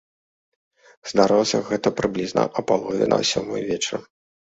[1.11, 4.03] Здарылася гэта прыблізна а палове на сёмую вечара.